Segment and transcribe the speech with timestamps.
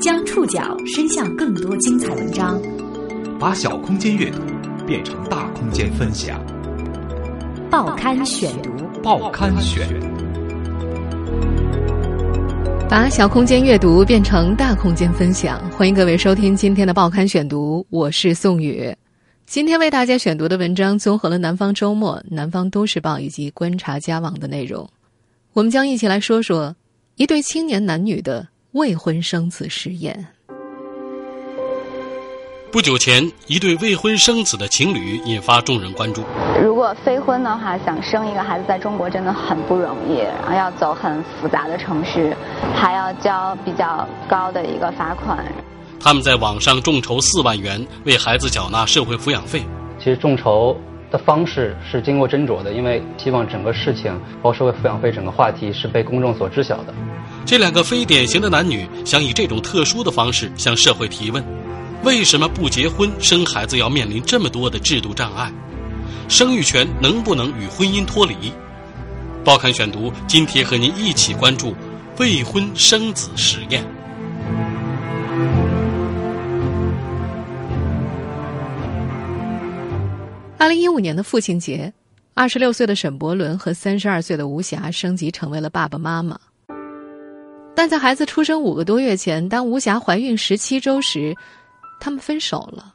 [0.00, 2.60] 将触角伸向更多精彩文章，
[3.38, 4.38] 把小空间阅读
[4.86, 6.42] 变成大空间分享。
[7.70, 8.70] 报刊选读，
[9.02, 9.86] 报刊选，
[12.88, 15.60] 把小空间阅读变成大空间分享。
[15.70, 18.92] 欢迎各位收听今天的报刊选读，我是宋宇。
[19.46, 24.88] 今天为大家选读的文章综合了《南方周末》《南方都市报》以及《观察家网》的内容。
[25.52, 26.76] 我们将一起来说说
[27.16, 30.28] 一对青年男女的未婚生子实验。
[32.70, 36.22] 不久前，一对未婚生子的情侣引发众人关注。
[36.62, 42.32] 如果非婚的话，想生一个孩子在中国真的很不容易，然后要走很复杂的程序，
[42.72, 45.44] 还要交比较高的一个罚款。
[45.98, 49.64] 他们在网上众筹四万元为孩子缴纳社会抚养费。
[49.98, 50.78] 其实众筹
[51.10, 56.94] 的方式是经过斟酌的，因为希望整个事情，包括社会抚养费整个话题是被公众所知晓的。
[57.44, 61.44] 这两个非典型的男女想以这种特殊的方式向社会提问。
[62.02, 65.52] 为什么不结婚生孩子要面临这么多的制度障碍？
[66.28, 68.52] 生育权能不能与婚姻脱离？
[69.44, 71.74] 报刊选读今天和您一起关注
[72.18, 73.84] 未婚生子实验。
[80.60, 81.90] 二零一五年的父亲节，
[82.34, 86.38] 二十六岁的沈伯伦和三十二岁的吴霞升级成为了爸爸妈妈。
[87.74, 91.34] 但在孩子出生五个多月前，当吴霞怀孕十七周时，
[91.98, 92.92] 他们分手了。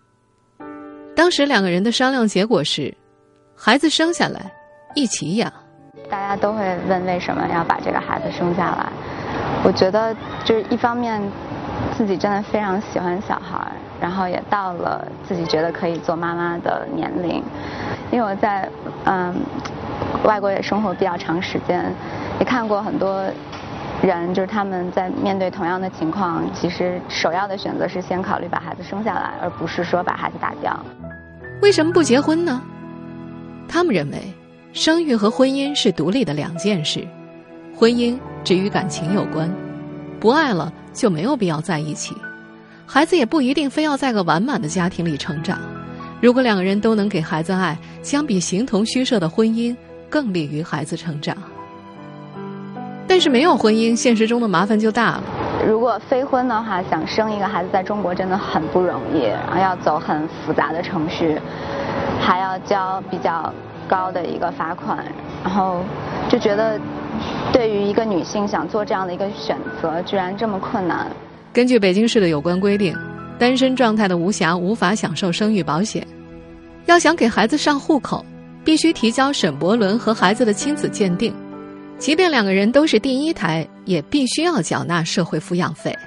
[1.15, 2.95] 当时两个人的商量结果是，
[3.55, 4.53] 孩子生下来
[4.93, 5.51] 一起养。
[6.07, 8.93] 大家都会问为什么要把这个孩子生下来？
[9.63, 11.19] 我觉得就是一方面，
[11.97, 17.43] 自己真的非常喜欢小孩，然后也到了自己觉得可以做妈妈的年龄。
[18.11, 18.69] 因为我在
[19.05, 19.33] 嗯
[20.23, 21.91] 外国也生活比较长时间，
[22.39, 23.23] 也看过很多。
[24.03, 30.77] 人就是他们在面对同样的情况，其实首要的选择是先考虑把孩子生下来，而不是说把孩子打掉。
[31.61, 32.61] 为什么不结婚呢？
[33.67, 34.33] 他们认为，
[34.73, 37.07] 生育和婚姻是独立的两件事，
[37.75, 39.49] 婚姻只与感情有关，
[40.19, 42.15] 不爱了就没有必要在一起，
[42.87, 45.59] 孩子也不一定非要在个完满的家庭里成长。
[46.21, 49.75] 如果两个人都能给孩子爱，相比形同虚设的婚姻，
[50.09, 51.35] 更利于孩子成长。
[53.07, 55.23] 但是没有婚姻，现实中的麻烦就大了。
[55.67, 61.37] 如果非婚的话，想生一个孩子在中国真的很不容易，然后要走很复杂的程序，
[62.19, 63.51] 还要交比较
[63.87, 65.03] 高的一个罚款，
[65.43, 65.81] 然后
[66.29, 66.79] 就觉得
[67.51, 71.07] 对于一个女性想做这样的一个选择，居然这么困难。
[71.55, 72.93] 根据北京市的有关规定，
[73.39, 76.05] 单身状态的吴霞无法享受生育保险。
[76.85, 78.25] 要想给孩子上户口，
[78.65, 81.33] 必须提交沈伯伦和孩子的亲子鉴定。
[81.97, 85.97] 即便两个人都是第一胎，也必须要缴纳社会抚养费。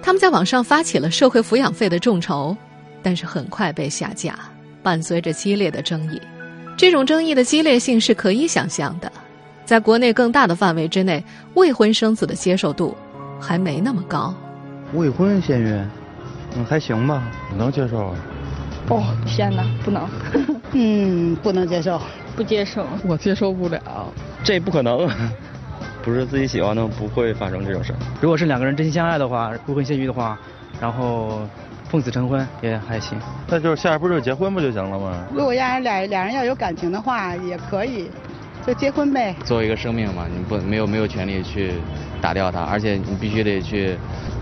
[0.00, 2.56] 他们在网上发起了社会抚养费的众筹，
[3.02, 4.38] 但是很快被下架，
[4.80, 6.22] 伴随着激烈的争议。
[6.76, 9.10] 这种争议的激烈性是可以想象的。
[9.64, 11.20] 在国内更大的范围之内，
[11.54, 12.96] 未婚生子的接受度
[13.40, 14.34] 还没那么高。
[14.92, 15.90] 未婚先孕，
[16.56, 17.22] 嗯，还行吧，
[17.56, 18.14] 能接受。
[18.88, 20.08] 哦，天哪，不能。
[20.72, 22.00] 嗯，不能接受。
[22.36, 23.80] 不接受， 我接受不了，
[24.42, 25.08] 这不可能，
[26.02, 27.98] 不是自己喜欢的，不会发生这种事儿。
[28.20, 30.36] 如果是两个人真心相爱的话，未婚先孕的话，
[30.80, 31.48] 然后
[31.88, 33.16] 奉子成婚也还行。
[33.46, 35.24] 那就是下一步就是结婚不就行了吗？
[35.32, 38.10] 如果要是俩俩人要有感情的话，也可以，
[38.66, 39.34] 就结婚呗。
[39.44, 41.72] 作为一个生命嘛，你不没有没有权利去
[42.20, 43.96] 打掉它，而且你必须得去。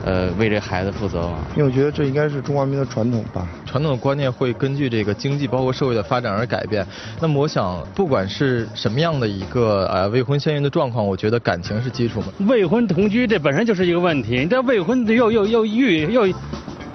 [0.05, 1.39] 呃，为这孩子负责嘛？
[1.55, 3.47] 因为我觉得这应该是中华民族的传统吧。
[3.65, 6.85] 传统的观念会根据这个经济包括社会的发展而改变。
[7.21, 12.27] 那么我想，不管是什么样的一个呃未婚先孕的状况，我觉得感情是基础嘛。
[12.49, 16.27] 未婚同居这本身就是一个问题，你这未婚又又又育又，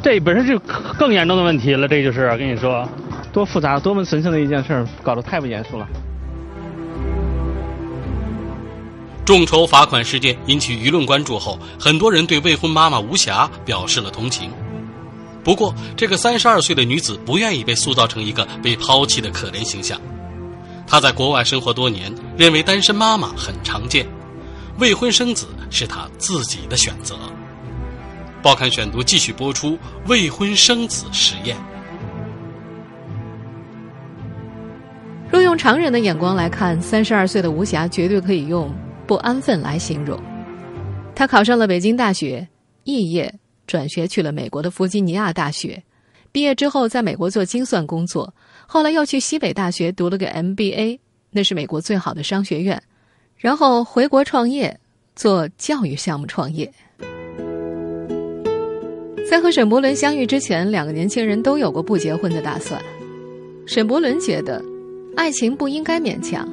[0.04, 0.60] 这本身就
[1.00, 1.88] 更严重的问题了。
[1.88, 2.86] 这就是跟你说，
[3.32, 5.88] 多复杂多么神圣的一件事，搞得太不严肃了。
[9.28, 14.50] 众筹罚款事件引起舆论关注后，很多人对未婚妈妈吴霞表示了同情。
[15.44, 20.00] 不过，这个三十二岁的女子不愿意被塑造成一个被抛弃的可怜形象。
[20.88, 24.08] 她在国外生活多年，认为单身妈妈很常见，
[24.80, 27.18] 未婚生子是她自己的选择。
[28.42, 31.58] 报刊选读继续播出未婚生子实验。
[35.30, 38.74] 若用常人的眼光来看，三十二岁的吴霞绝对可以用。
[39.08, 40.20] 不安分来形容，
[41.16, 42.46] 他考上了北京大学，
[42.84, 43.34] 肄业
[43.66, 45.82] 转学去了美国的弗吉尼亚大学，
[46.34, 48.34] 毕业之后在美国做精算工作，
[48.68, 51.00] 后来又去西北大学读了个 MBA，
[51.32, 52.84] 那是美国最好的商学院，
[53.38, 54.78] 然后回国创业，
[55.16, 56.70] 做教育项目创业。
[59.30, 62.82] 在和沈伯伦相遇之前，两个年轻人都有过不结婚的打算。
[63.66, 64.62] 沈伯伦觉得，
[65.16, 66.48] 爱情不应该勉强，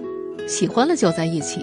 [0.49, 1.61] 喜欢了就在一起，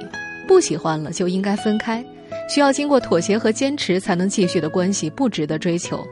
[0.51, 2.05] 不喜欢了就应该分开，
[2.49, 6.05] 需要经过妥协和坚持才能继续的关系不值得追求。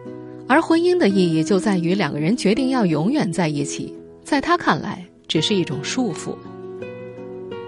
[0.48, 3.94] 而婚姻的意义就在于两个人决定要永远在一起，
[4.24, 6.34] 在他看来只是一种束缚。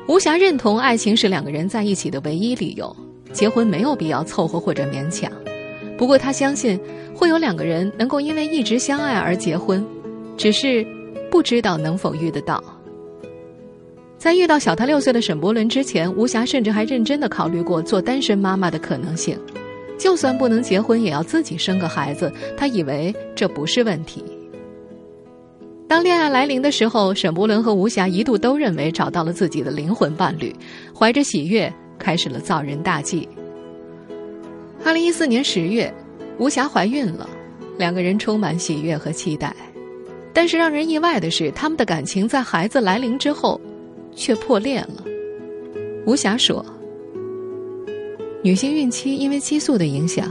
[0.07, 2.95] 吴霞认同爱情是两个人在一起的唯一理由，
[3.33, 5.29] 结婚没有必要凑合或者勉强。
[5.97, 6.79] 不过他相信。
[7.13, 9.85] 会有两个人能够因为一直相爱而结婚，
[10.37, 10.83] 只是
[11.29, 12.63] 不知道能否遇得到。
[14.21, 19.35] 在遇到小他六岁的沈伯伦之前，吴霞甚至还认真的考虑过做单身妈妈的可能性。
[19.97, 24.23] 就算不能结婚，也要自己生个孩子，他以为这不是问题。
[25.87, 30.55] 当恋爱来临的时候，沈伯伦和吴霞一度都认为找到了自己的灵魂伴侣，
[30.95, 33.27] 怀着喜悦开始了造人大计。
[34.85, 35.91] 二零一四年十月。
[36.37, 37.27] 吴霞怀孕了，
[37.75, 39.51] 两个人充满喜悦和期待，
[40.31, 43.59] 但是让人意外的是，他们的感情在孩子来临之后，
[44.15, 45.03] 却破裂了。
[46.05, 46.65] 吴霞说
[48.43, 50.29] ：“女性孕期因为激素的影响，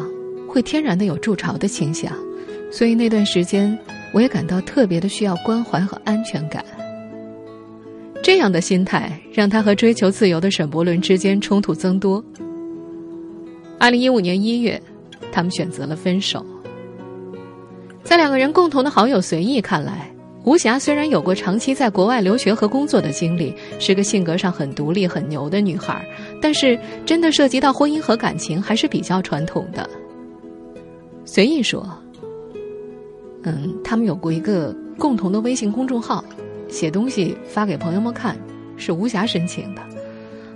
[0.48, 2.12] 会天然的有筑巢的倾向，
[2.70, 3.78] 所以那段时间
[4.12, 6.64] 我也感到特别的需要关怀和安全感。
[8.22, 12.24] 这样的心态让她和追求自由的沈伯伦之间冲突增多。
[13.78, 14.80] 二零一五年一月。”
[15.32, 16.44] 他们选择了分手。
[18.02, 20.12] 在两个人共同的好友随意看来，
[20.42, 26.02] 吴霞虽然有过长期在国外留学和工作的经历，是个性格上很独立、很牛的女孩，
[26.40, 29.88] 但是真的涉及到婚姻和感情，还是比较传统的。
[31.26, 31.86] 随意说
[33.44, 36.24] ：“嗯，他们有过一个共同的微信公众号，
[36.68, 38.34] 写东西发给朋友们看，
[38.78, 39.82] 是吴霞申请的。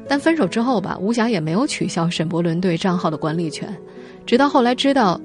[0.08, 3.68] 但分手之后吧，吴霞也没有取消沈伯伦对账号的管理权。”
[4.24, 5.20] 直到后来知道，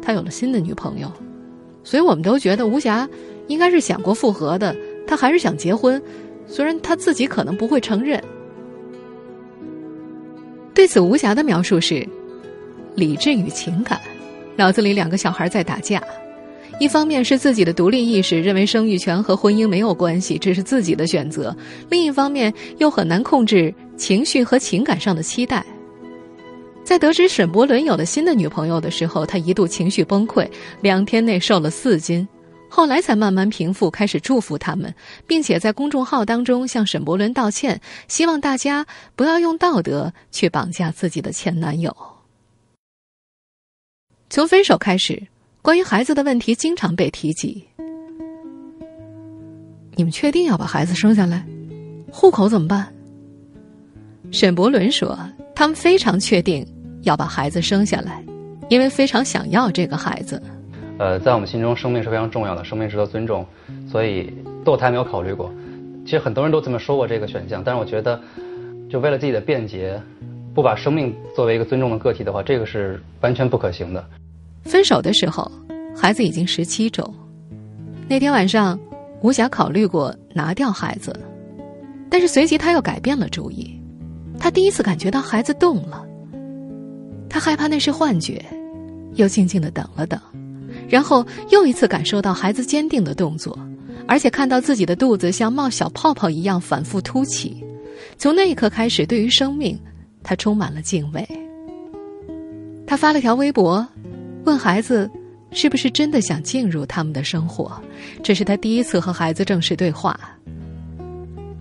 [0.00, 1.12] 他有了新的女朋友，
[1.82, 3.06] 所以我们都觉得吴霞
[3.48, 4.76] 应该是想过复合的。
[5.06, 6.00] 他还是想结婚，
[6.46, 8.22] 虽然他自己可能不会承认。
[10.72, 12.06] 对此，吴霞的描述是：
[12.94, 14.00] 理智与情感，
[14.56, 16.02] 脑子里两个小孩在打架。
[16.80, 21.54] 一方面是自己的独立意识，认为生育权和婚姻没有关系，这是自己的选择；
[21.88, 25.64] 另一方面又很难控制情绪和情感上的期待。
[26.82, 30.48] 在得知沈伯伦有了新的女朋友的时候，他一度情绪崩溃，
[30.80, 32.26] 两天内瘦了四斤，
[32.76, 34.92] 后来才慢慢平复，开始祝福他们，
[35.28, 38.84] 并且在公众号当中向沈伯伦道歉，希望大家
[39.14, 41.96] 不要用道德去绑架自己的前男友。
[44.28, 45.24] 从分手开始，
[45.62, 47.64] 关于孩子的问题经常被提及。
[49.94, 51.46] 你们确定要把孩子生下来？
[52.10, 52.92] 户口怎么办？
[54.32, 55.16] 沈伯伦说，
[55.54, 56.66] 他们非常确定。
[57.04, 58.24] 要把孩子生下来，
[58.68, 60.42] 因为非常想要这个孩子。
[60.98, 63.44] 呃，在我们心中，生命是非常重要的，生命值得尊重，
[63.88, 64.32] 所以
[64.64, 65.52] 堕胎没有考虑过。
[66.04, 68.20] 其实很多人都这么说过这个选项，但是我觉得，
[68.88, 70.00] 就为了自己的便捷，
[70.54, 74.04] 不把生命作为一个尊重的个体的话，这个是完全不可行的。
[74.62, 75.50] 分手的时候，
[75.96, 77.12] 孩子已经十七周。
[78.06, 78.78] 那天晚上，
[79.22, 81.18] 吴霞考虑过拿掉孩子，
[82.08, 83.80] 但是随即他又改变了主意。
[84.38, 86.06] 他第一次感觉到孩子动了。
[87.28, 88.44] 他害怕那是幻觉，
[89.14, 90.20] 又静静的等了等，
[90.88, 93.58] 然后又一次感受到孩子坚定的动作，
[94.06, 97.64] 而且看到自己的肚子像冒小泡泡一样反复凸起。
[98.18, 99.78] 从那一刻开始，对于生命，
[100.22, 101.26] 他充满了敬畏。
[102.86, 103.86] 他发了条微博，
[104.44, 105.10] 问孩子
[105.50, 107.80] 是不是真的想进入他们的生活。
[108.22, 110.18] 这是他第一次和孩子正式对话。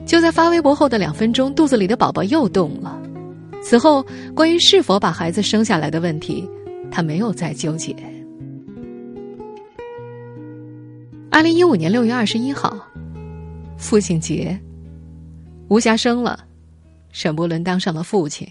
[0.05, 3.01] 就在发微博后的两分钟，肚子里的宝宝又动了。
[3.63, 6.47] 此后，关于是否把孩子生下来的问题，
[6.91, 7.95] 他没有再纠结。
[11.33, 12.77] 二零一五年六月二十一号，
[13.75, 14.55] 父亲节，
[15.67, 16.45] 吴霞生了，
[17.11, 18.47] 沈伯伦当上了父亲，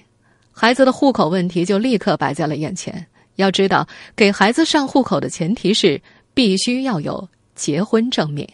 [0.50, 3.06] 孩子的户口问题就立刻摆在了眼前。
[3.36, 3.86] 要知道，
[4.16, 6.02] 给孩子上户口的前提是
[6.34, 8.44] 必须要有结婚证明。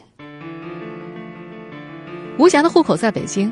[2.39, 3.51] 吴霞的户口在北京，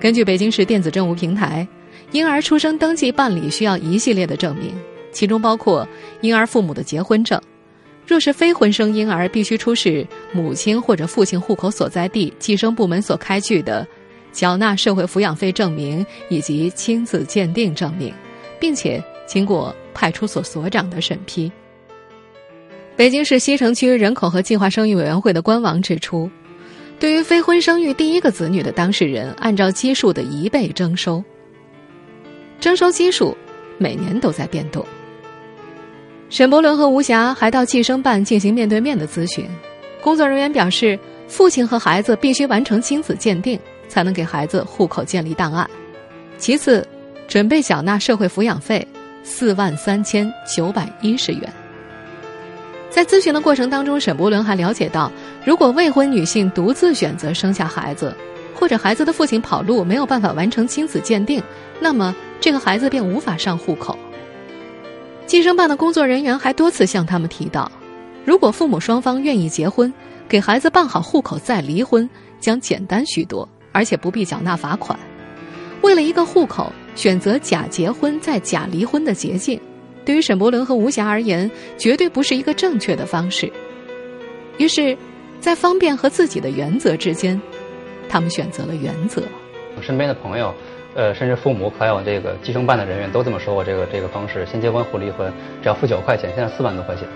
[0.00, 1.64] 根据北京市电子政务平台。
[2.10, 4.74] 婴儿出生登记办理需要一系列的证明，
[5.12, 5.86] 其中包括
[6.20, 7.40] 婴儿父母的结婚证；
[8.06, 13.86] 若是非婚生婴儿，必须出示母亲或者父亲户口所在地计生部门所开具的
[14.32, 18.14] 缴纳社会抚养费证明以及亲子鉴定证明，
[18.60, 21.50] 并且经过派出所所长的审批。
[22.94, 26.30] 北京市西城区人口和计划生育委员会的官网指出，
[27.00, 31.22] 对于非婚生育第一个子女的当事人，按照基数的一倍征收。
[32.60, 33.36] 征收基数
[33.78, 34.86] 每年都在变动。
[36.28, 39.46] 沈伯伦和吴霞还到计生办进行面对面的咨询，
[40.02, 45.68] 工作人员表示，父亲和孩子必须完成亲子鉴定，才能给孩子户口建立档案。
[46.36, 46.86] 其次，
[47.28, 48.86] 准备缴纳社会抚养费
[49.22, 51.42] 四万三千九百一十元。
[52.90, 55.12] 在咨询的过程当中，沈伯伦还了解到，
[55.44, 58.12] 如果未婚女性独自选择生下孩子，
[58.52, 61.40] 或者孩子的父亲跑路没有办法完成亲子鉴定，
[61.78, 63.96] 那么这个孩子便无法上户口。
[65.26, 67.70] 计生办的工作人员还多次向他们提到，
[68.24, 69.92] 如果父母双方愿意结婚，
[70.28, 74.96] 给孩子办好户口再离婚，将简单许多，而且不必缴纳罚款。
[75.82, 79.60] 为了一个户口，选择假结婚再假离婚的捷径，
[80.04, 83.52] 对于沈伯伦和吴霞而言，绝对不是一个正确的方式。
[84.58, 84.96] 于是，
[85.40, 87.40] 在方便和自己的原则之间，
[88.08, 89.22] 他们选择了原则。
[89.76, 90.54] 我身边的朋友。
[90.96, 95.30] 呃，甚至父母还有这个计生办的人员都这么说过，这个这个方式，先结婚后离婚，
[95.62, 97.06] 只要付九块钱，现在四万多块钱。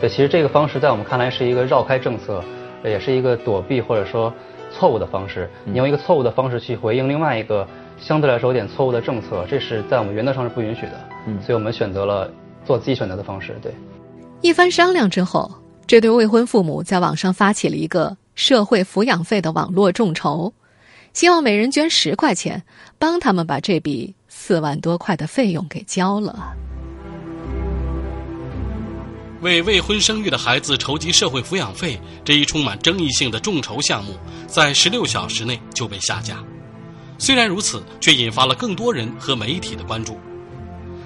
[0.00, 2.42] 对，其实这个方式在我们看来是一个绕开政策，
[2.82, 4.34] 也是一个躲避或者说
[4.72, 5.48] 错误的方式。
[5.64, 7.64] 你用一个错误的方式去回应另外一个
[8.00, 10.92] 相对来说有点错误的政策，这是在我们原则上是不允许的。
[11.26, 12.28] 嗯，所以我们选择了
[12.64, 13.56] 做自己选择的方式。
[13.62, 13.72] 对，
[14.40, 15.48] 一番商量之后，
[15.86, 20.52] 这对未婚父母在网上发起了一个社会抚养费的网络众筹。
[21.12, 22.62] 希望每人捐十块钱，
[22.98, 26.54] 帮他们把这笔四万多块的费用给交了。
[29.40, 34.14] 为未婚生育的孩子筹集社会抚养费这一充满争议性的众筹项目，
[34.46, 36.44] 在十六小时内就被下架。
[37.16, 40.18] 虽然如此，却引发了更多人和媒体的关注。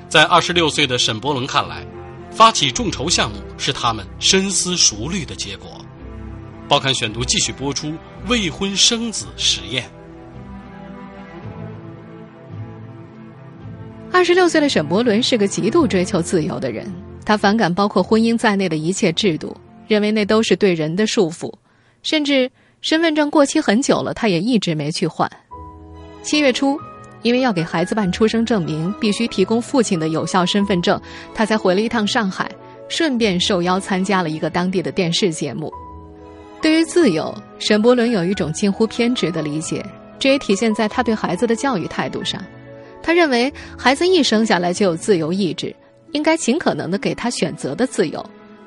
[0.08, 1.86] 在二十六岁的沈伯伦看来，
[2.30, 5.83] 发起众筹项目是他们深思熟虑的结果。
[6.66, 7.92] 报刊选读继续播出
[8.26, 9.84] 未婚生子实验。
[14.10, 16.90] 二十六岁的沈伯伦是个极度追求自由的人，
[17.24, 19.54] 他反感包括婚姻在内的一切制度，
[19.86, 21.52] 认为那都是对人的束缚。
[22.02, 25.30] 甚至身份证过期很久了，他也一直没去换。
[26.22, 26.78] 七月初，
[27.22, 30.98] 因为要给孩子办出生证明，必须提供父亲的有效身份证，
[31.34, 32.50] 他才回了一趟上海，
[32.88, 35.70] 顺便受邀参加了一个当地的电视节目。
[36.64, 39.84] 对于自由，沈伯伦有一种近乎偏执的理解，
[40.18, 42.42] 这也体现在他对孩子的教育态度上。
[43.02, 45.76] 他认为，孩子一生下来就有自由意志，
[46.12, 48.24] 应该尽可能的给他选择的自由。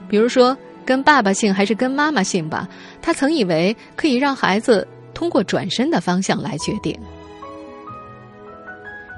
[0.08, 2.70] 比如说，跟爸爸姓还是跟妈妈姓吧。
[3.02, 6.96] 他曾以为可以让孩子通过转身的方向来决定。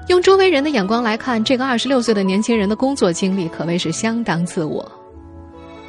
[0.08, 4.90] 用周围人的眼光来看，这个二十六岁的年轻人的工作经历可谓是相当自我。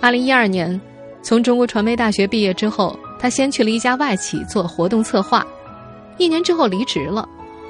[0.02, 0.78] 二零一二年。
[1.22, 5.46] 从中国传媒大学毕业之后，他先去了一家外企做活动策划，
[6.18, 7.28] 一年之后离职了。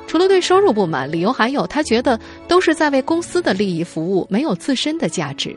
[0.07, 5.55] 除了对收入不满，理由还有他觉得都是在为公司的利益服务，没有自身的价值。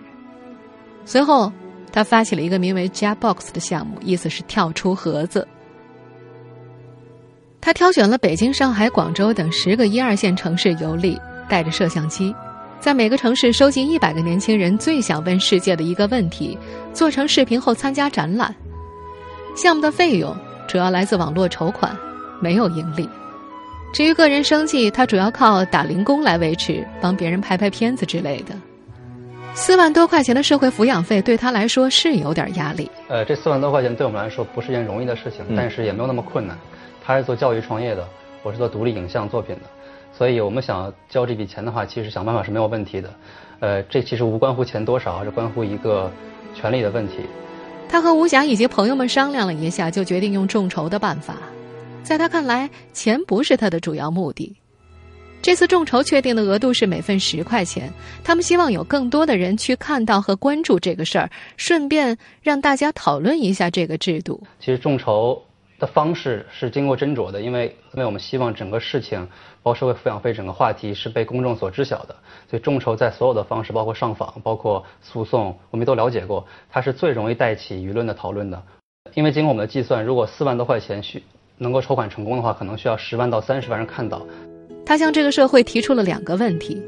[1.05, 1.53] 随后，
[1.93, 5.47] 他发起了一个名为 “Jabox” 的项目，意思是跳出盒子。
[7.61, 12.35] 他挑选了北京、上海、广州等十个一二线城市游历，带着摄像机。
[12.85, 16.59] 在每个城市收集一百个年轻人最想问世界的一个问题，
[16.93, 18.55] 做成视频后参加展览。
[19.57, 20.37] 项目的费用
[20.69, 21.97] 主要来自网络筹款，
[22.41, 23.09] 没有盈利。
[23.95, 28.55] 至于个人生计，他主要靠打零工来维持，帮别人拍拍片子之类的。
[29.55, 32.91] 四万多块钱的社会抚养费对他来说是有点压力。
[33.09, 36.55] 呃，这四万多块钱对我们来说不是件容易的事情，但是也没有那么困难。
[37.03, 38.07] 他是做教育创业的，
[38.43, 39.63] 我是做独立影像作品的。
[40.17, 43.13] 所以我们想交这笔钱的话，其实想办法是没有问题的。
[43.59, 46.11] 呃，这其实无关乎钱多少，而是关乎一个
[46.55, 47.15] 权利的问题。
[47.89, 51.37] 他和吴霞以及朋友们商量了一下，就决定用众筹的办法。
[52.05, 54.55] 在他看来，钱不是他的主要目的。
[55.43, 57.93] 这次众筹确定的额度是每份十块钱。
[58.23, 64.43] 他们希望有更多的人去看到和关注这个事儿，顺便让大家讨论一下这个制度。
[64.61, 65.43] 其实众筹。
[65.85, 69.21] 的方式是经过斟酌的，因为因为我们希望整个事情，
[69.63, 72.17] 包括社会抚养费整个话题是被公众所知晓的，
[72.49, 78.63] 所以众筹在所有的方式，包括上访，包括诉讼，我们都了解过，它是最容易带起舆论的讨论的。
[79.13, 81.23] 因为经过我们的计算，如果四万多块钱需
[81.59, 84.27] 能够筹款成功的话，可能需要十万到三十万人看到。
[84.87, 86.83] 他向这个社会提出了两个问题：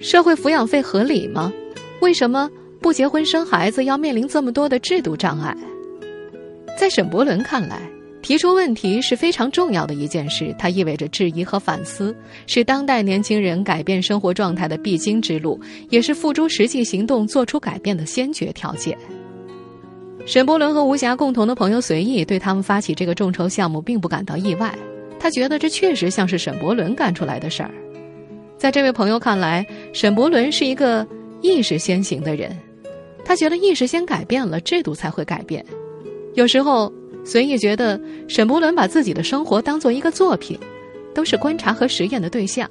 [0.00, 1.52] 社会抚养费合理吗？
[2.00, 2.50] 为什么
[2.82, 5.56] 不结婚生孩子要面临这么多的制度障碍？
[6.76, 7.93] 在沈伯伦看来。
[8.24, 12.16] 提出问题是非常重要的一件事，它意味着质疑和反思，
[12.46, 18.96] 是当代年轻人改变生活状态的必经之路，也是付诸实际行动做出改变的先决条件。
[20.24, 24.74] 沈伯伦和吴霞共同的朋友随意对他们发起这个众筹项目并不感到意外，
[25.20, 27.70] 他觉得这确实像是沈伯伦干出来的事儿。
[28.56, 31.06] 在这位朋友看来，沈伯伦是一个
[31.42, 32.56] 意识先行的人，
[33.22, 35.62] 他觉得意识先改变了，制度才会改变。
[36.32, 36.90] 有时候，
[37.24, 40.58] 随意觉得沈伯伦把自己的生活当做一个作品，
[41.14, 42.70] 都是观察和实验的对象。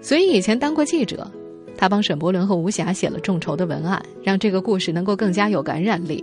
[0.00, 1.30] 所以以前当过记者，
[1.76, 6.22] 他帮沈伯伦和吴霞写了众筹的文案，让这个故事能够更加有感染力。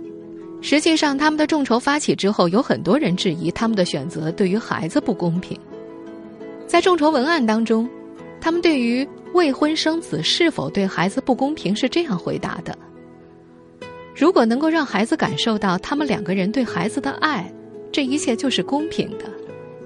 [0.62, 5.58] 实际上，他们的众筹发起之后，有很多人质疑他们的选择对于孩子不公平。
[6.66, 7.88] 在众筹文案当中，
[8.40, 12.76] 他们对于未婚生子是否对孩子不公平是这样回答的：
[14.20, 17.50] 如果能够让孩子感受到他们两个人对孩子的爱，
[17.90, 19.24] 这一切就是公平的。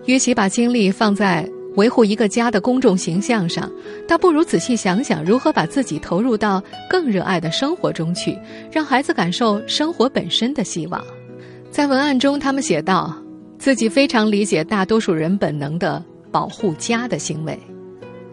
[0.07, 3.71] 与其把精力放在维护一个家的公众形象上，
[4.09, 6.61] 倒不如仔细想想如何把自己投入到
[6.91, 8.37] 更热爱的生活中去，
[8.73, 11.00] 让孩子感受生活本身的希望。
[11.71, 13.17] 在文案中，他们写道
[13.57, 17.57] ：“自己非常理解大多数人本能的保护家的行为，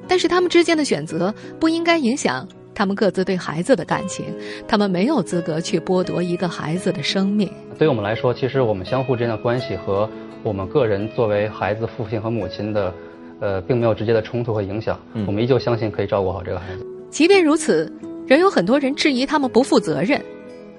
[0.08, 4.25] 但是他们之间的选择不应该影响他们各自对孩子的感情。
[4.68, 10.10] 他们没有资格去剥夺一个孩子的生命。”对我们来说，其实我们相互之间的关系和
[10.44, 12.94] 我们个人作为孩子父亲和母亲的。
[13.42, 15.00] 呃，并没有直接的冲突和影响。
[15.25, 16.86] 我们依旧相信可以照顾好这个孩子。
[17.10, 17.92] 即便如此，
[18.28, 20.22] 仍有很多人质疑他们不负责任。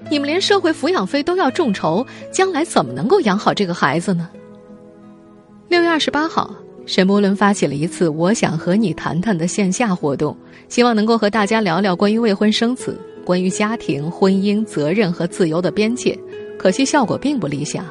[0.09, 4.31] 你们连社会抚养费都要众筹，将来怎么能够养好这个孩子呢？
[5.71, 10.37] 六月二十八号，沈伯伦发起了一次“我想和你谈谈”的线下活动，
[10.69, 16.19] 希望能够和大家聊聊关于未婚生子、关于家庭、婚姻、责任和自由的边界。
[16.59, 17.85] 可惜效果并不理想。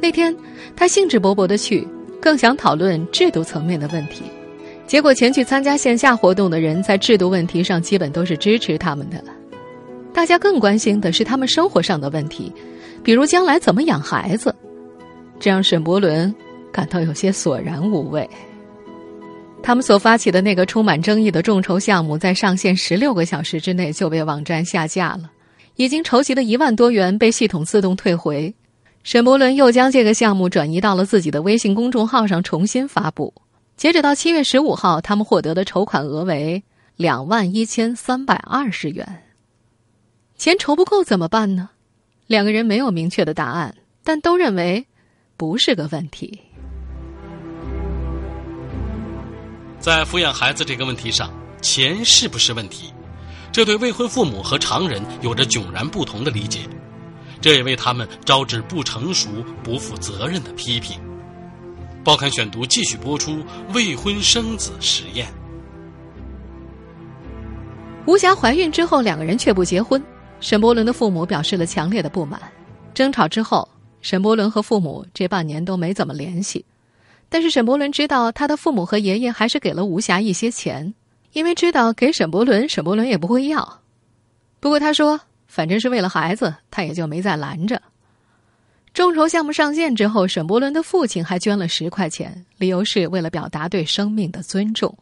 [0.00, 0.34] 那天，
[0.76, 1.86] 他兴致勃勃的去。
[2.20, 4.22] 更想讨论制度层面的问题，
[4.86, 9.20] 结果前去参加线下活动的人在制度问题上基本都是支持他们的。
[10.12, 12.52] 大家更关心的是他们生活上的问题，
[13.02, 14.54] 比如将来怎么养孩子，
[15.40, 16.32] 这让沈伯伦
[16.72, 18.28] 感到有些索然无味。
[19.62, 25.30] 他们所发起的那个充满争议的众筹项目，在上线十六个小时之内就被网站下架了，
[25.76, 28.52] 已经筹集的一万多元被系统自动退回。
[29.04, 33.32] 沈伯伦又将这个项目转移到了自己的微信公众号上重新发布。
[33.76, 36.62] 截止到七月十五号，他们获得的筹款额为
[36.96, 39.22] 两万一千三百二十元。
[40.36, 41.70] 钱筹不够怎么办呢？
[42.26, 44.86] 两个人没有明确的答案，但都认为
[45.36, 46.40] 不是个问题。
[49.82, 51.28] 在抚养孩子这个问题上，
[51.60, 52.94] 钱是不是问题？
[53.50, 56.60] 这对未婚父母和常人有着迥然不同的理解。
[57.40, 59.28] 这也为他们招致不成熟、
[59.64, 61.00] 不负责任的批评。
[62.04, 63.42] 报刊选读继续播出
[63.74, 65.26] 未婚生子实验。
[68.06, 70.00] 吴霞怀孕之后，两个人却不结婚，
[70.38, 72.40] 沈伯伦的父母表示了强烈的不满。
[72.94, 73.68] 争吵之后，
[74.00, 76.64] 沈伯伦和父母这半年都没怎么联系。
[77.32, 80.94] 但是沈伯伦知道，他的父母和爷爷还是给了吴霞一些钱，
[81.32, 83.80] 因为知道给沈伯伦，沈伯伦也不会要。
[84.60, 85.20] 不过他说。
[85.48, 87.82] 反正是为了孩子，他也就没再拦着。
[88.94, 94.96] 众筹项目上线之后，沈伯伦的父亲还捐了十块钱，理由是为了表达对生命的尊重。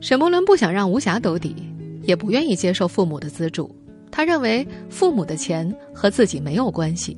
[0.00, 1.54] 沈伯伦不想让吴霞兜底，
[2.02, 3.72] 也不愿意接受父母的资助。
[4.10, 7.16] 他认为父母的钱和自己没有关系。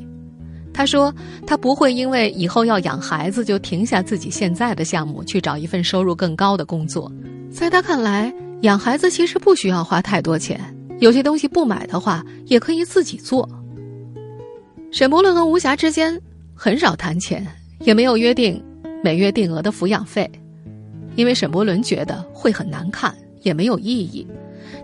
[0.73, 1.15] 他说
[1.47, 7.11] 他不会因为以后要养孩子就停下自己现在的项目，去找一份收入更高的工作。
[7.51, 8.33] 在他看来，
[8.63, 10.59] 养孩子其实不需要花太多钱。
[11.01, 13.49] 有些东西不买的话，也可以自己做。
[14.91, 16.19] 沈伯伦和吴霞之间
[16.55, 17.47] 很少谈钱，
[17.81, 18.63] 也没有约定
[19.03, 20.31] 每月定额的抚养费，
[21.17, 24.27] 因为沈伯伦觉得会很难看，也没有意义。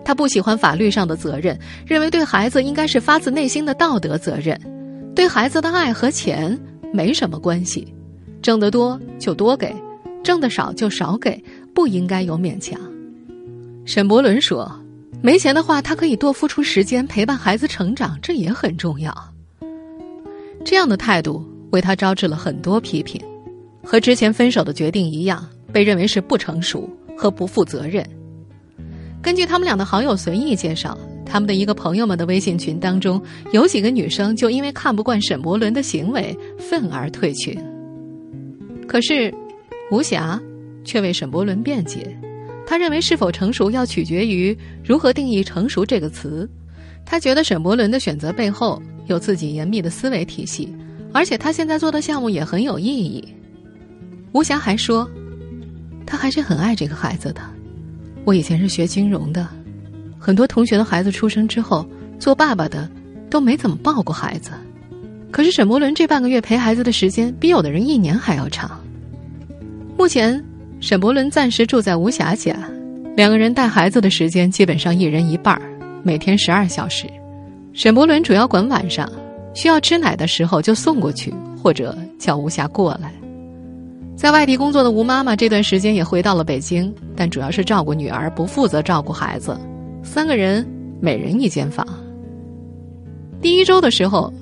[0.03, 4.59] 他不喜欢法律上的责任，认为对孩子应该是发自内心的道德责任。
[5.19, 6.57] 对孩子的爱和钱
[6.93, 7.85] 没什么关系，
[8.41, 9.75] 挣得多就多给，
[10.23, 11.43] 挣得少就少给，
[11.75, 12.79] 不应该有勉强。
[13.83, 14.71] 沈伯伦说。
[15.21, 19.13] 没钱的话，他可以多付出时间陪伴孩子成长，这也很重要。
[20.63, 23.21] 这样的态度为他招致了很多批评，
[23.83, 28.09] 和之前分手的决定一样，被认为是不成熟和不负责任。
[29.21, 30.97] 根据他们俩的好友随意介绍，
[31.29, 33.21] 他们的一个朋友们的微信群当中，
[33.53, 37.55] 有几个女生就因为看不惯沈伯伦的行为，愤而退群。
[38.87, 39.31] 可是，
[39.91, 40.41] 吴霞
[40.83, 42.17] 却为沈伯伦辩解。
[42.65, 46.49] 他认为是否成熟要取决于如何定义“成熟”这个词。
[47.05, 50.71] 他觉得沈伯伦的选择背后有自己严密的思维体系，
[51.11, 53.27] 而且他现在做的项目也很有意义。
[54.31, 55.09] 吴霞还说，
[56.05, 57.41] 他还是很爱这个孩子的。
[58.25, 59.47] 我以前是学金融的，
[60.19, 61.83] 很多同学的孩子出生之后，
[62.19, 62.87] 做爸爸的
[63.29, 64.51] 都没怎么抱过孩子。
[65.31, 68.79] 可是沈伯伦这半个月陪孩子的时间，比有的人一年还要长。
[69.97, 70.43] 目前。
[70.81, 72.55] 沈伯伦暂时住在吴霞家，
[73.13, 75.61] 两个人带孩子的时间基本上一人一半儿，
[76.03, 77.05] 每天十二小时。
[77.73, 79.11] 沈伯伦主要管晚上，
[79.53, 83.11] 需要吃奶的时候就送过去，或者叫吴霞过来。
[84.15, 89.59] 在外地工作的吴妈妈这段时间也回到了北京，但主要是照顾女儿，不负责照顾孩子。
[90.11, 90.67] 三个人
[90.99, 91.85] 每人一间房。
[93.39, 94.33] 第一周的时候，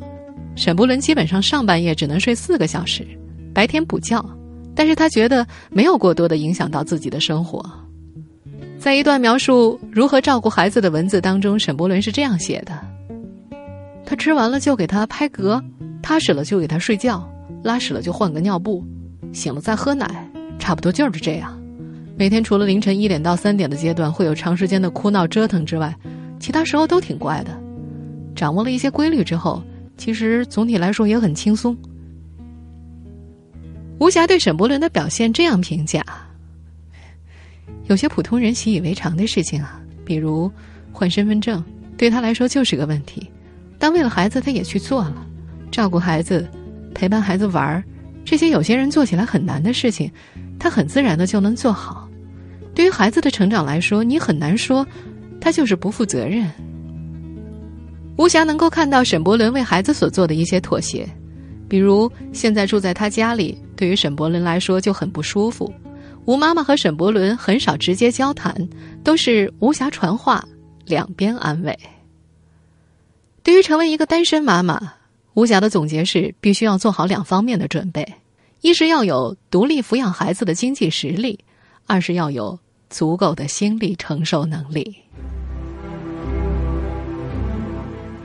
[0.55, 3.05] 沈伯伦基本上上半夜只能睡四个小时，
[3.53, 4.25] 白天补觉，
[4.73, 7.69] 但是他觉得没有过多的影响到自己的生活。
[8.79, 12.79] 在一段描述如何照顾孩子的文字当中，沈伯伦是这样写的：
[14.05, 15.61] 他吃完了就给他拍嗝，
[16.01, 17.29] 踏实了就给他睡觉，
[17.61, 18.81] 拉屎了就换个尿布。
[19.33, 21.56] 醒了再喝奶，差不多就是这样。
[22.19, 25.95] 每天除了凌晨一点到三点的阶段会有长时间的哭闹折腾之外，
[26.39, 27.55] 其他时候都挺乖的。
[28.35, 29.61] 掌握了一些规律之后，
[29.97, 31.77] 其实总体来说也很轻松。
[33.99, 36.03] 吴霞对沈伯伦的表现这样评价：
[37.85, 40.51] 有些普通人习以为常的事情啊，比如
[40.91, 41.63] 换身份证，
[41.95, 43.29] 对他来说就是个问题，
[43.77, 45.23] 但为了孩子他也去做了。
[45.69, 46.47] 照顾孩子，
[46.95, 47.83] 陪伴孩子玩儿。
[48.25, 50.11] 这些有些人做起来很难的事情，
[50.57, 52.06] 他很自然的就能做好。
[52.77, 54.85] 对于孩子的成长来说，你很难说
[55.41, 56.47] 他就是不负责任。
[58.17, 61.09] 吴霞能够看到沈伯伦为孩子所做的一些妥协，
[61.67, 65.73] 比如现在住在他家里，对于沈伯伦来说就很不舒服。
[66.25, 68.55] 吴妈妈和沈伯伦很少直接交谈，
[69.03, 70.47] 都是吴霞传话，
[70.85, 71.75] 两边安慰。
[73.41, 74.93] 对于成为一个单身妈妈。
[75.33, 78.07] 吴霞的总结是：必须要做好两方面的准备，
[78.61, 81.39] 一是要有独立抚养孩子的经济实力，
[81.87, 82.59] 二是要有
[82.89, 85.03] 足够的心理承受能力。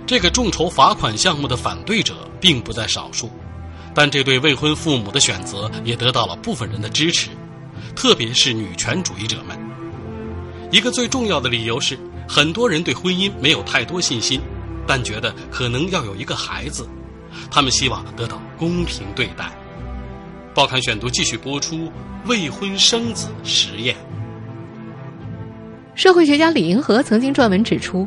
[0.07, 3.31] 这个众筹罚款项目的反对者并不在少数，
[3.95, 7.31] 但这对未婚父母的选择也得到了部分人的支持，
[7.97, 9.59] 特别是女权主义者们。
[10.71, 11.99] 一个最重要的理由是，
[12.29, 14.41] 很多人对婚姻没有太多信心，
[14.87, 16.87] 但觉得可能要有一个孩子。
[17.51, 19.51] 他们希望得到公平对待。
[20.55, 21.91] 报刊选读继续播出
[22.27, 23.97] 未婚生子实验。
[25.95, 28.07] 社会学家李银河曾经撰文指出，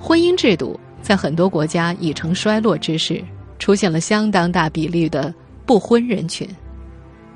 [0.00, 3.22] 婚姻制度在很多国家已成衰落之势，
[3.58, 6.48] 出现了相当大比例的不婚人群。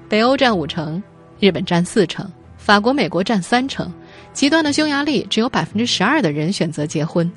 [0.08, 1.02] 北欧占五成，
[1.40, 3.92] 日本占四成，法国、美国占三成，
[4.32, 7.30] 极端的匈牙利只有百分之十二的人选择结婚。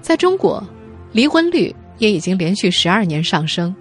[0.00, 0.62] 在中国，
[1.12, 1.74] 离婚率。
[1.98, 3.72] 也已经连续十二年上升。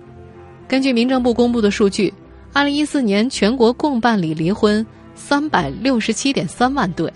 [0.68, 2.14] 根据民政部公布的数据，
[2.54, 7.12] 二零一四年全国共办理离婚三百六十七点三万对，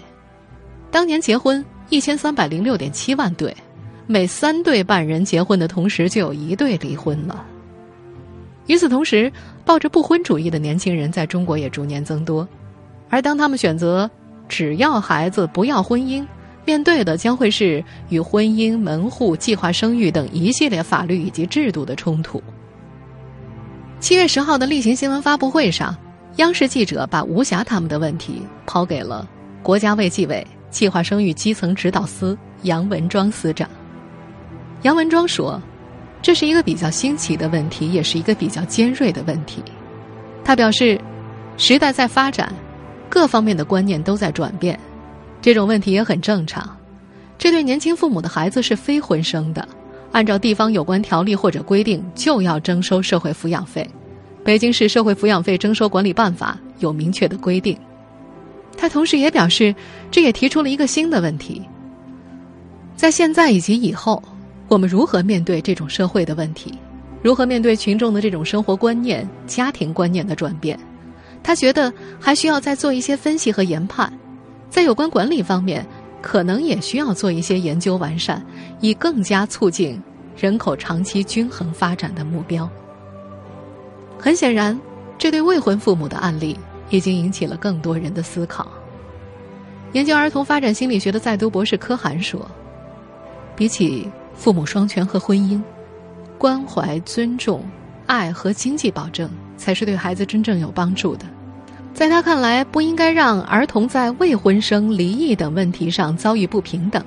[0.91, 3.55] 当年结婚一千三百零六点七万对，
[4.05, 7.45] 每三对半人结婚的同时就有一对离婚了。
[8.67, 9.31] 与此同时，
[9.63, 12.47] 抱着不婚主义的年轻人在中国也逐年增多，
[13.09, 14.09] 而当他们选择
[14.49, 16.25] 只要孩子不要婚姻。
[16.65, 22.43] 面对的将会是与婚姻、门户、计划生育等一系列法律以及制度的冲突。
[24.01, 25.95] 七月十号的例行新闻发布会上，
[26.35, 29.25] 央视记者把吴霞他们的问题抛给了
[29.63, 33.69] 国家卫计委计划生育基层指导司杨文庄司长。
[34.83, 35.61] 杨文庄说
[36.21, 39.63] ：“这是一个比较新奇的问题，也是一个比较尖锐的问题。”
[40.43, 40.99] 他表示
[41.57, 42.53] ：“时代在发展，
[43.09, 44.79] 各方面的观念都在转变。”
[45.41, 46.75] 这种问题也很正常。
[47.37, 49.67] 这对年轻父母的孩子是非婚生的，
[50.11, 53.87] 按照地方有关条例或者规定，就要征收社会抚养费。
[54.43, 57.77] 北京市社会抚养费征收管理办法有明确的规定。
[58.77, 59.75] 他同时也表示，
[60.11, 61.61] 这也提出了一个新的问题：
[62.95, 64.23] 在现在以及以后，
[64.67, 66.73] 我们如何面对这种社会的问题？
[67.23, 70.79] 如何面对群众的这种生活观念、家庭观念的转变？
[71.43, 74.11] 他觉得还需要再做一些分析和研判。
[74.69, 75.85] 在有关管理方面，
[76.21, 78.45] 可能也需要做一些研究完善，
[78.81, 79.99] 以更加促进
[80.37, 82.69] 人口长期均衡发展的目标。
[84.19, 84.79] 很显然，
[85.17, 86.57] 这对未婚父母的案例
[86.89, 88.67] 已经引起了更多人的思考。
[89.93, 92.45] 研究儿童发展心理学的在读博士柯涵说
[93.55, 95.61] ：“比起父母双全和婚姻，
[96.37, 97.63] 关怀、尊重、
[98.05, 101.25] 爱和经济保证，才是对孩子真正有帮助的。”
[101.93, 107.03] 在他看来，不应该让儿童在未婚生、离异等问题上遭遇不平等。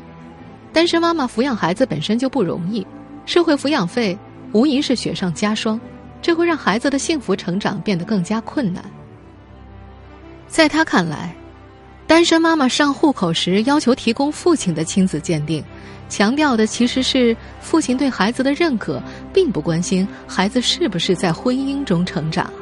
[0.72, 2.84] 单身妈妈抚养孩子本身就不容易，
[3.24, 4.18] 社会抚养费
[4.52, 5.80] 无疑是雪上加霜，
[6.20, 8.84] 这会让孩子的幸福成长变得更加困难。
[10.50, 11.32] 在他看来，
[12.08, 15.64] 单身妈妈上户口时要求提供父亲的亲子鉴定，
[16.08, 19.00] 强调的其实是父亲对孩子的认可，
[19.32, 22.52] 并不关心孩子是不是在婚姻中成长。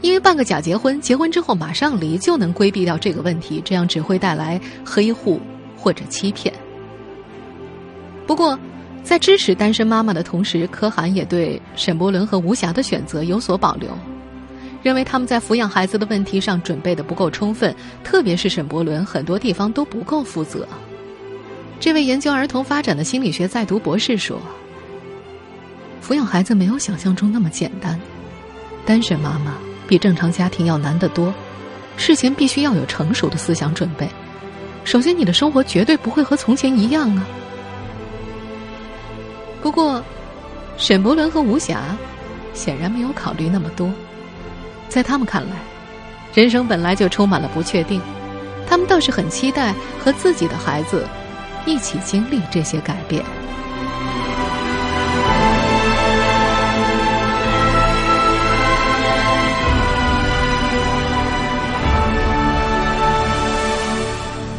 [0.00, 5.38] 因为办个假结婚，结婚之后马上离就能规避掉这个问题，这样只会带来黑户
[5.76, 6.52] 或者欺骗。
[8.26, 8.58] 不过，
[9.02, 13.90] 在支持单身妈妈的同时，柯涵也对沈伯伦和吴霞的选择有所保留，
[14.88, 20.66] 认为他们在抚养孩子的问题上准备的不够充分，特别是沈伯伦很多地方都不够负责。
[21.78, 24.40] 这位研究儿童发展的心理学在读博士说
[26.02, 28.00] ：“抚养孩子没有想象中那么简单，
[28.86, 31.34] 单身妈妈比正常家庭要难得多，
[31.98, 34.08] 事前必须要有成熟的思想准备。
[34.84, 37.26] 首先，你的生活绝对不会和从前一样啊。”
[39.60, 40.02] 不过，
[40.78, 41.94] 沈伯伦和吴霞
[42.54, 43.92] 显然没有考虑那么多，
[44.88, 45.56] 在他们看来，
[46.34, 48.00] 人生本来就充满了不确定，
[48.66, 51.06] 他们倒是很期待和自己的孩子。
[51.66, 53.22] 一起经历这些改变。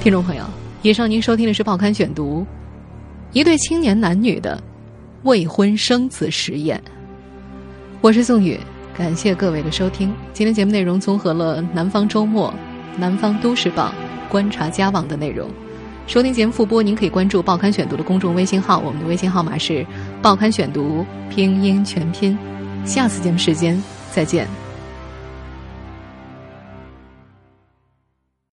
[0.01, 0.43] 听众朋友，
[0.83, 2.41] 以上您收听的是《报刊选读》，
[3.33, 4.61] 一对青年男女的
[5.23, 6.79] 未婚生子实验。
[8.01, 8.59] 我是宋宇，
[8.99, 10.13] 感谢各位的收听。
[10.33, 12.53] 今天节目内容综合了《南方周末》
[12.99, 13.85] 《南方都市报》
[14.29, 15.49] 《观察家网》的内容。
[16.05, 19.87] 收听节目复播，您可以关注《报刊选读》的公众微信号，我们的微信号码是
[20.21, 22.37] “报刊选读”拼音全拼。
[22.83, 23.81] 下次节目时间
[24.11, 24.68] 再见。